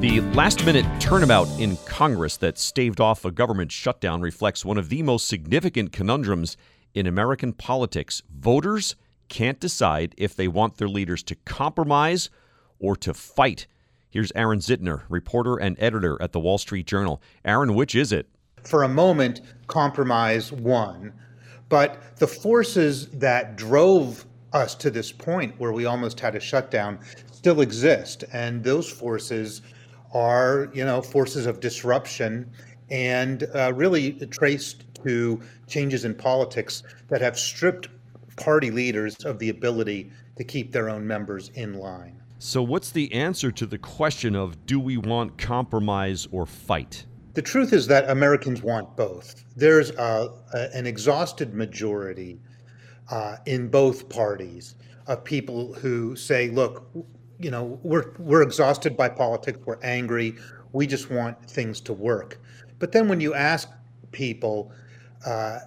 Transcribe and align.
The 0.00 0.20
last 0.34 0.66
minute 0.66 0.84
turnabout 1.00 1.48
in 1.58 1.78
Congress 1.86 2.36
that 2.36 2.58
staved 2.58 3.00
off 3.00 3.24
a 3.24 3.30
government 3.30 3.72
shutdown 3.72 4.20
reflects 4.20 4.62
one 4.62 4.76
of 4.76 4.90
the 4.90 5.02
most 5.02 5.26
significant 5.26 5.90
conundrums 5.90 6.58
in 6.92 7.06
American 7.06 7.54
politics. 7.54 8.22
Voters 8.30 8.96
can't 9.30 9.58
decide 9.58 10.14
if 10.18 10.36
they 10.36 10.48
want 10.48 10.76
their 10.76 10.86
leaders 10.86 11.22
to 11.22 11.34
compromise 11.34 12.28
or 12.78 12.94
to 12.96 13.14
fight. 13.14 13.66
Here's 14.10 14.30
Aaron 14.34 14.58
Zitner, 14.58 15.04
reporter 15.08 15.56
and 15.56 15.76
editor 15.80 16.20
at 16.20 16.32
the 16.32 16.40
Wall 16.40 16.58
Street 16.58 16.86
Journal. 16.86 17.22
Aaron, 17.42 17.74
which 17.74 17.94
is 17.94 18.12
it? 18.12 18.28
For 18.64 18.82
a 18.82 18.88
moment, 18.88 19.40
compromise 19.66 20.52
won. 20.52 21.14
But 21.70 22.18
the 22.18 22.26
forces 22.26 23.08
that 23.12 23.56
drove 23.56 24.26
us 24.52 24.74
to 24.74 24.90
this 24.90 25.10
point 25.10 25.54
where 25.58 25.72
we 25.72 25.86
almost 25.86 26.20
had 26.20 26.34
a 26.34 26.40
shutdown 26.40 26.98
still 27.32 27.62
exist. 27.62 28.24
And 28.32 28.62
those 28.62 28.90
forces 28.90 29.62
are, 30.12 30.70
you 30.72 30.84
know, 30.84 31.02
forces 31.02 31.46
of 31.46 31.60
disruption 31.60 32.50
and 32.90 33.48
uh, 33.54 33.72
really 33.74 34.12
traced 34.30 34.84
to 35.04 35.40
changes 35.66 36.04
in 36.04 36.14
politics 36.14 36.82
that 37.08 37.20
have 37.20 37.38
stripped 37.38 37.88
party 38.36 38.70
leaders 38.70 39.16
of 39.24 39.38
the 39.38 39.48
ability 39.48 40.10
to 40.36 40.44
keep 40.44 40.72
their 40.72 40.88
own 40.88 41.06
members 41.06 41.50
in 41.54 41.74
line. 41.74 42.20
So, 42.38 42.62
what's 42.62 42.90
the 42.90 43.12
answer 43.12 43.50
to 43.50 43.66
the 43.66 43.78
question 43.78 44.36
of 44.36 44.66
do 44.66 44.78
we 44.78 44.98
want 44.98 45.38
compromise 45.38 46.28
or 46.30 46.44
fight? 46.44 47.06
The 47.32 47.42
truth 47.42 47.72
is 47.72 47.86
that 47.88 48.08
Americans 48.10 48.62
want 48.62 48.96
both. 48.96 49.44
There's 49.56 49.90
a, 49.90 50.32
a, 50.52 50.74
an 50.74 50.86
exhausted 50.86 51.54
majority 51.54 52.38
uh, 53.10 53.36
in 53.46 53.68
both 53.68 54.08
parties 54.08 54.74
of 55.06 55.24
people 55.24 55.72
who 55.74 56.16
say, 56.16 56.50
look, 56.50 56.88
you 57.38 57.50
know, 57.50 57.78
we're, 57.82 58.12
we're 58.18 58.42
exhausted 58.42 58.96
by 58.96 59.08
politics, 59.08 59.58
we're 59.64 59.80
angry, 59.82 60.36
we 60.72 60.86
just 60.86 61.10
want 61.10 61.48
things 61.48 61.80
to 61.82 61.92
work. 61.92 62.40
But 62.78 62.92
then 62.92 63.08
when 63.08 63.20
you 63.20 63.34
ask 63.34 63.68
people, 64.12 64.72
uh, 65.24 65.60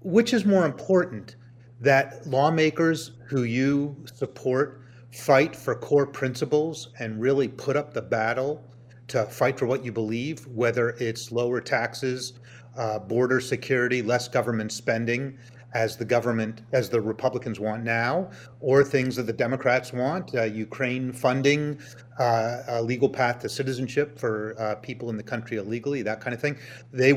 which 0.00 0.32
is 0.32 0.44
more 0.44 0.66
important, 0.66 1.36
that 1.80 2.26
lawmakers 2.26 3.12
who 3.26 3.42
you 3.42 3.96
support 4.14 4.82
fight 5.12 5.54
for 5.54 5.74
core 5.74 6.06
principles 6.06 6.88
and 6.98 7.20
really 7.20 7.48
put 7.48 7.76
up 7.76 7.92
the 7.92 8.02
battle 8.02 8.62
to 9.08 9.24
fight 9.26 9.58
for 9.58 9.66
what 9.66 9.84
you 9.84 9.92
believe, 9.92 10.46
whether 10.48 10.90
it's 10.90 11.30
lower 11.30 11.60
taxes, 11.60 12.34
uh, 12.76 12.98
border 12.98 13.40
security, 13.40 14.02
less 14.02 14.28
government 14.28 14.72
spending, 14.72 15.38
as 15.74 15.96
the 15.96 16.04
government, 16.04 16.62
as 16.72 16.88
the 16.88 17.00
Republicans 17.00 17.60
want 17.60 17.84
now, 17.84 18.30
or 18.60 18.82
things 18.82 19.16
that 19.16 19.24
the 19.24 19.32
Democrats 19.32 19.92
want, 19.92 20.34
uh, 20.34 20.44
Ukraine 20.44 21.12
funding, 21.12 21.78
uh, 22.18 22.62
a 22.68 22.82
legal 22.82 23.08
path 23.08 23.40
to 23.40 23.48
citizenship 23.48 24.18
for 24.18 24.54
uh, 24.58 24.76
people 24.76 25.10
in 25.10 25.16
the 25.16 25.22
country 25.22 25.58
illegally, 25.58 26.02
that 26.02 26.20
kind 26.20 26.32
of 26.32 26.40
thing. 26.40 26.56
They, 26.92 27.12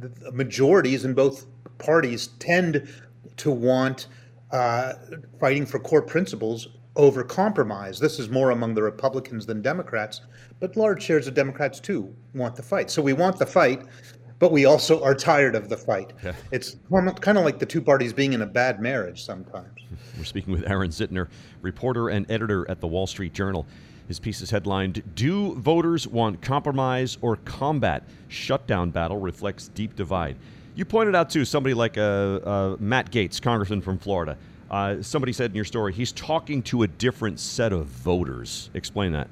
the 0.00 0.32
majorities 0.32 1.04
in 1.04 1.14
both 1.14 1.46
parties 1.78 2.28
tend 2.38 2.88
to 3.36 3.50
want 3.50 4.08
uh, 4.50 4.94
fighting 5.40 5.66
for 5.66 5.78
core 5.78 6.02
principles 6.02 6.68
over 6.96 7.24
compromise. 7.24 7.98
This 7.98 8.18
is 8.18 8.28
more 8.28 8.50
among 8.50 8.74
the 8.74 8.82
Republicans 8.82 9.46
than 9.46 9.62
Democrats, 9.62 10.20
but 10.60 10.76
large 10.76 11.02
shares 11.02 11.26
of 11.26 11.34
Democrats 11.34 11.80
too 11.80 12.14
want 12.34 12.54
the 12.54 12.62
fight. 12.62 12.90
So 12.90 13.02
we 13.02 13.12
want 13.12 13.38
the 13.38 13.46
fight, 13.46 13.86
but 14.38 14.52
we 14.52 14.64
also 14.64 15.02
are 15.02 15.14
tired 15.14 15.54
of 15.54 15.68
the 15.68 15.76
fight. 15.76 16.12
Yeah. 16.22 16.34
It's 16.50 16.76
kind 16.90 17.38
of 17.38 17.44
like 17.44 17.58
the 17.58 17.66
two 17.66 17.80
parties 17.80 18.12
being 18.12 18.32
in 18.32 18.42
a 18.42 18.46
bad 18.46 18.80
marriage 18.80 19.24
sometimes. 19.24 19.80
We're 20.18 20.24
speaking 20.24 20.52
with 20.52 20.68
Aaron 20.68 20.90
Zitner, 20.90 21.28
reporter 21.62 22.08
and 22.08 22.30
editor 22.30 22.68
at 22.70 22.80
the 22.80 22.86
Wall 22.86 23.06
Street 23.06 23.32
Journal. 23.32 23.66
His 24.08 24.20
piece 24.20 24.42
is 24.42 24.50
headlined 24.50 25.02
Do 25.14 25.54
Voters 25.54 26.06
Want 26.06 26.42
Compromise 26.42 27.16
or 27.22 27.36
Combat? 27.36 28.04
Shutdown 28.28 28.90
Battle 28.90 29.18
Reflects 29.18 29.68
Deep 29.68 29.96
Divide. 29.96 30.36
You 30.74 30.84
pointed 30.84 31.14
out, 31.14 31.30
too, 31.30 31.44
somebody 31.44 31.72
like 31.72 31.96
uh, 31.96 32.00
uh, 32.00 32.76
Matt 32.80 33.10
Gaetz, 33.12 33.40
congressman 33.40 33.80
from 33.80 33.96
Florida. 33.96 34.36
Uh, 34.70 35.00
somebody 35.02 35.32
said 35.32 35.50
in 35.50 35.56
your 35.56 35.64
story 35.64 35.92
he's 35.92 36.10
talking 36.12 36.62
to 36.62 36.82
a 36.82 36.88
different 36.88 37.38
set 37.38 37.72
of 37.72 37.86
voters. 37.86 38.70
Explain 38.74 39.12
that. 39.12 39.28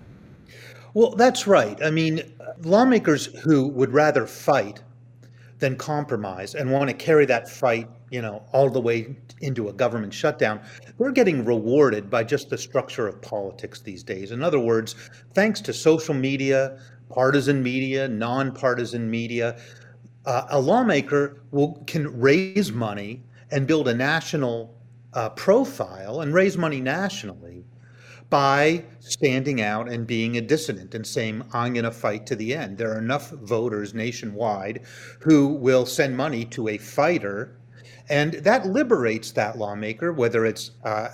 Well, 0.95 1.11
that's 1.17 1.47
right. 1.47 1.83
I 1.83 1.91
mean, 1.91 2.23
lawmakers 2.63 3.27
who 3.27 3.67
would 3.69 3.93
rather 3.93 4.27
fight 4.27 4.83
than 5.63 5.77
compromise 5.77 6.57
and 6.57 6.71
want 6.71 6.91
to 6.91 6.95
carry 6.95 7.25
that 7.25 7.49
fight, 7.49 7.89
you 8.11 8.21
know, 8.21 8.43
all 8.53 8.69
the 8.69 8.81
way 8.81 9.15
into 9.43 9.69
a 9.69 9.73
government 9.73 10.13
shutdown, 10.13 10.61
we're 10.99 11.13
getting 11.13 11.45
rewarded 11.45 12.11
by 12.11 12.25
just 12.25 12.51
the 12.51 12.59
structure 12.59 13.07
of 13.07 13.23
politics 13.23 13.81
these 13.81 14.03
days. 14.03 14.33
In 14.33 14.43
other 14.43 14.59
words, 14.59 14.97
thanks 15.35 15.61
to 15.61 15.73
social 15.73 16.15
media, 16.15 16.81
partisan 17.09 17.63
media, 17.63 18.09
nonpartisan 18.09 19.09
media, 19.09 19.57
uh, 20.27 20.47
a 20.51 20.61
lawmaker 20.61 21.41
will 21.53 21.81
can 21.87 22.21
raise 22.21 22.73
money 22.73 23.23
and 23.53 23.65
build 23.65 23.87
a 23.87 23.95
national 23.95 24.75
uh, 25.13 25.29
profile 25.31 26.23
and 26.23 26.35
raise 26.35 26.59
money 26.59 26.81
nationally 26.81 27.65
by 28.33 28.83
standing 28.99 29.61
out 29.61 29.91
and 29.91 30.07
being 30.07 30.39
a 30.39 30.41
dissident 30.41 30.95
and 30.95 31.07
saying, 31.07 31.45
I'm 31.53 31.75
going 31.75 31.85
to 31.85 31.91
fight 31.91 32.25
to 32.29 32.35
the 32.35 32.55
end. 32.55 32.79
There 32.79 32.91
are 32.91 32.99
enough 32.99 33.29
voters 33.29 33.93
nationwide 33.93 34.87
who 35.21 35.49
will 35.49 35.85
send 35.85 36.17
money 36.17 36.47
to 36.47 36.69
a 36.69 36.79
fighter, 36.79 37.59
and 38.09 38.33
that 38.33 38.65
liberates 38.65 39.33
that 39.33 39.59
lawmaker, 39.59 40.15
whether 40.15 40.47
it's 40.47 40.71
uh, 40.83 41.11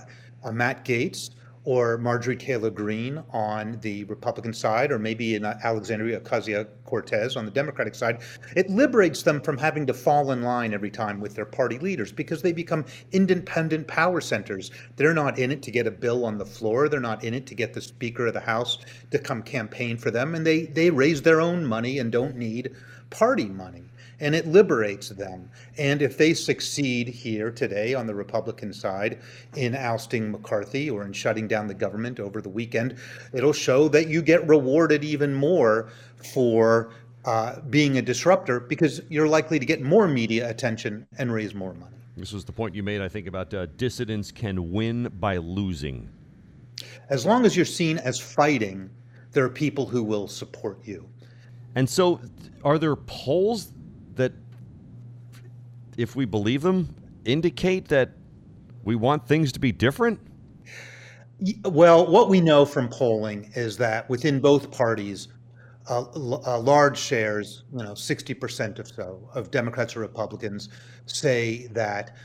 Matt 0.52 0.84
Gaetz 0.84 1.30
or 1.68 1.98
Marjorie 1.98 2.34
Taylor 2.34 2.70
Greene 2.70 3.22
on 3.30 3.78
the 3.82 4.02
Republican 4.04 4.54
side, 4.54 4.90
or 4.90 4.98
maybe 4.98 5.34
in 5.34 5.44
uh, 5.44 5.58
Alexandria 5.62 6.18
Ocasio 6.18 6.66
Cortez 6.86 7.36
on 7.36 7.44
the 7.44 7.50
Democratic 7.50 7.94
side, 7.94 8.22
it 8.56 8.70
liberates 8.70 9.22
them 9.22 9.38
from 9.38 9.58
having 9.58 9.84
to 9.84 9.92
fall 9.92 10.32
in 10.32 10.40
line 10.40 10.72
every 10.72 10.90
time 10.90 11.20
with 11.20 11.34
their 11.34 11.44
party 11.44 11.78
leaders 11.78 12.10
because 12.10 12.40
they 12.40 12.52
become 12.54 12.86
independent 13.12 13.86
power 13.86 14.18
centers. 14.22 14.70
They're 14.96 15.12
not 15.12 15.38
in 15.38 15.52
it 15.52 15.62
to 15.64 15.70
get 15.70 15.86
a 15.86 15.90
bill 15.90 16.24
on 16.24 16.38
the 16.38 16.46
floor, 16.46 16.88
they're 16.88 17.00
not 17.00 17.22
in 17.22 17.34
it 17.34 17.46
to 17.48 17.54
get 17.54 17.74
the 17.74 17.82
Speaker 17.82 18.28
of 18.28 18.32
the 18.32 18.40
House 18.40 18.78
to 19.10 19.18
come 19.18 19.42
campaign 19.42 19.98
for 19.98 20.10
them, 20.10 20.34
and 20.34 20.46
they, 20.46 20.62
they 20.64 20.88
raise 20.88 21.20
their 21.20 21.42
own 21.42 21.66
money 21.66 21.98
and 21.98 22.10
don't 22.10 22.34
need 22.34 22.74
party 23.10 23.46
money 23.46 23.84
and 24.20 24.34
it 24.34 24.46
liberates 24.46 25.10
them. 25.10 25.50
And 25.76 26.02
if 26.02 26.18
they 26.18 26.34
succeed 26.34 27.08
here 27.08 27.50
today 27.50 27.94
on 27.94 28.06
the 28.06 28.14
Republican 28.14 28.72
side 28.72 29.18
in 29.54 29.74
ousting 29.74 30.32
McCarthy 30.32 30.90
or 30.90 31.04
in 31.04 31.12
shutting 31.12 31.46
down 31.46 31.66
the 31.66 31.74
government 31.74 32.18
over 32.18 32.40
the 32.40 32.48
weekend, 32.48 32.96
it'll 33.32 33.52
show 33.52 33.88
that 33.88 34.08
you 34.08 34.22
get 34.22 34.46
rewarded 34.48 35.04
even 35.04 35.34
more 35.34 35.90
for 36.32 36.90
uh, 37.24 37.60
being 37.70 37.98
a 37.98 38.02
disruptor 38.02 38.60
because 38.60 39.02
you're 39.08 39.28
likely 39.28 39.58
to 39.58 39.66
get 39.66 39.82
more 39.82 40.08
media 40.08 40.48
attention 40.48 41.06
and 41.18 41.32
raise 41.32 41.54
more 41.54 41.74
money. 41.74 41.94
This 42.16 42.32
was 42.32 42.44
the 42.44 42.52
point 42.52 42.74
you 42.74 42.82
made, 42.82 43.00
I 43.00 43.08
think, 43.08 43.28
about 43.28 43.54
uh, 43.54 43.66
dissidents 43.76 44.32
can 44.32 44.72
win 44.72 45.08
by 45.20 45.36
losing. 45.36 46.08
As 47.10 47.24
long 47.24 47.46
as 47.46 47.56
you're 47.56 47.64
seen 47.64 47.98
as 47.98 48.18
fighting, 48.18 48.90
there 49.32 49.44
are 49.44 49.50
people 49.50 49.86
who 49.86 50.02
will 50.02 50.26
support 50.26 50.80
you. 50.84 51.08
And 51.74 51.88
so, 51.88 52.20
are 52.64 52.78
there 52.78 52.96
polls 52.96 53.72
that, 54.14 54.32
if 55.96 56.16
we 56.16 56.24
believe 56.24 56.62
them, 56.62 56.94
indicate 57.24 57.88
that 57.88 58.10
we 58.84 58.96
want 58.96 59.26
things 59.26 59.52
to 59.52 59.60
be 59.60 59.72
different? 59.72 60.20
Well, 61.64 62.10
what 62.10 62.28
we 62.28 62.40
know 62.40 62.64
from 62.64 62.88
polling 62.88 63.50
is 63.54 63.76
that 63.76 64.08
within 64.08 64.40
both 64.40 64.72
parties, 64.72 65.28
uh, 65.88 66.04
uh, 66.12 66.58
large 66.58 66.98
shares, 66.98 67.64
you 67.72 67.78
know, 67.78 67.92
60% 67.92 68.78
or 68.78 68.84
so 68.84 69.30
of 69.34 69.50
Democrats 69.50 69.96
or 69.96 70.00
Republicans 70.00 70.68
say 71.06 71.68
that 71.68 72.16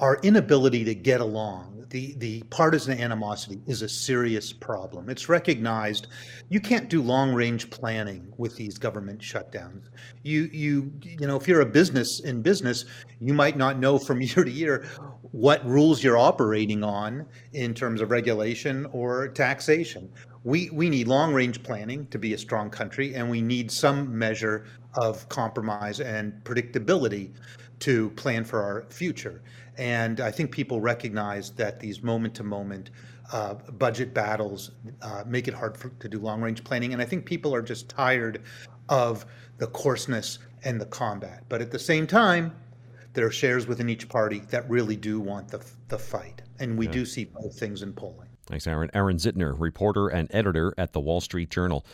our 0.00 0.18
inability 0.22 0.84
to 0.84 0.94
get 0.94 1.20
along, 1.20 1.80
the, 1.90 2.14
the 2.18 2.42
partisan 2.50 2.98
animosity 2.98 3.60
is 3.66 3.82
a 3.82 3.88
serious 3.88 4.52
problem. 4.52 5.10
It's 5.10 5.28
recognized. 5.28 6.06
You 6.48 6.60
can't 6.60 6.88
do 6.88 7.02
long 7.02 7.34
range 7.34 7.68
planning 7.68 8.32
with 8.36 8.56
these 8.56 8.78
government 8.78 9.20
shutdowns. 9.20 9.88
You, 10.22 10.48
you, 10.52 10.92
you 11.02 11.26
know, 11.26 11.36
if 11.36 11.48
you're 11.48 11.62
a 11.62 11.66
business 11.66 12.20
in 12.20 12.42
business, 12.42 12.84
you 13.18 13.34
might 13.34 13.56
not 13.56 13.78
know 13.78 13.98
from 13.98 14.20
year 14.22 14.44
to 14.44 14.50
year 14.50 14.86
what 15.32 15.64
rules 15.66 16.02
you're 16.02 16.18
operating 16.18 16.84
on 16.84 17.26
in 17.52 17.74
terms 17.74 18.00
of 18.00 18.10
regulation 18.10 18.86
or 18.92 19.28
taxation. 19.28 20.10
We, 20.44 20.70
we 20.70 20.88
need 20.88 21.08
long 21.08 21.34
range 21.34 21.62
planning 21.62 22.06
to 22.06 22.18
be 22.18 22.34
a 22.34 22.38
strong 22.38 22.70
country, 22.70 23.14
and 23.14 23.28
we 23.28 23.42
need 23.42 23.70
some 23.70 24.16
measure 24.16 24.66
of 24.94 25.28
compromise 25.28 26.00
and 26.00 26.32
predictability 26.44 27.32
to 27.80 28.10
plan 28.10 28.44
for 28.44 28.62
our 28.62 28.86
future. 28.90 29.42
And 29.76 30.20
I 30.20 30.30
think 30.30 30.50
people 30.52 30.80
recognize 30.80 31.50
that 31.52 31.80
these 31.80 32.02
moment 32.02 32.34
to 32.36 32.44
moment 32.44 32.90
budget 33.78 34.12
battles 34.12 34.72
uh, 35.02 35.22
make 35.26 35.48
it 35.48 35.54
hard 35.54 35.76
for, 35.76 35.88
to 35.88 36.08
do 36.08 36.18
long 36.18 36.40
range 36.40 36.64
planning. 36.64 36.92
And 36.92 37.00
I 37.00 37.04
think 37.04 37.24
people 37.24 37.54
are 37.54 37.62
just 37.62 37.88
tired 37.88 38.42
of 38.88 39.24
the 39.58 39.68
coarseness 39.68 40.38
and 40.64 40.80
the 40.80 40.86
combat. 40.86 41.44
But 41.48 41.60
at 41.60 41.70
the 41.70 41.78
same 41.78 42.06
time, 42.06 42.52
there 43.12 43.26
are 43.26 43.30
shares 43.30 43.66
within 43.66 43.88
each 43.88 44.08
party 44.08 44.40
that 44.50 44.68
really 44.68 44.96
do 44.96 45.20
want 45.20 45.48
the, 45.48 45.64
the 45.88 45.98
fight. 45.98 46.42
And 46.58 46.76
we 46.76 46.86
yeah. 46.86 46.92
do 46.92 47.06
see 47.06 47.24
both 47.24 47.58
things 47.58 47.82
in 47.82 47.92
polling. 47.92 48.28
Thanks, 48.46 48.66
Aaron. 48.66 48.90
Aaron 48.94 49.16
Zitner, 49.16 49.54
reporter 49.58 50.08
and 50.08 50.28
editor 50.32 50.74
at 50.76 50.92
the 50.92 51.00
Wall 51.00 51.20
Street 51.20 51.50
Journal. 51.50 51.86